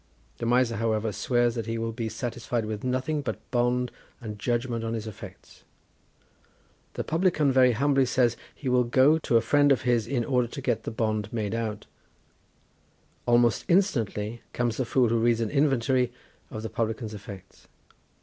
The 0.39 0.47
Miser, 0.47 0.77
however, 0.77 1.11
swears 1.11 1.53
that 1.53 1.67
he 1.67 1.77
will 1.77 1.91
be 1.91 2.09
satisfied 2.09 2.65
with 2.65 2.83
nothing 2.83 3.21
but 3.21 3.37
bond 3.51 3.91
and 4.19 4.39
judgment 4.39 4.83
on 4.83 4.95
his 4.95 5.05
effects. 5.05 5.63
The 6.93 7.03
publican 7.03 7.51
very 7.51 7.73
humbly 7.73 8.07
says 8.07 8.33
that 8.33 8.41
he 8.55 8.67
will 8.67 8.83
go 8.83 9.19
to 9.19 9.37
a 9.37 9.41
friend 9.41 9.71
of 9.71 9.83
his, 9.83 10.07
in 10.07 10.25
order 10.25 10.47
to 10.47 10.59
get 10.59 10.85
the 10.85 10.89
bond 10.89 11.31
made 11.31 11.53
out; 11.53 11.85
almost 13.27 13.63
instantly 13.67 14.41
comes 14.53 14.77
the 14.77 14.85
Fool, 14.85 15.09
who 15.09 15.19
reads 15.19 15.39
an 15.39 15.51
inventory 15.51 16.11
of 16.49 16.63
the 16.63 16.69
publican's 16.71 17.13
effects. 17.13 17.67